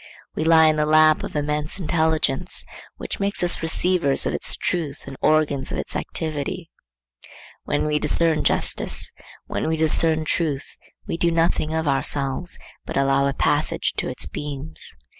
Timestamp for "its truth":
4.33-5.03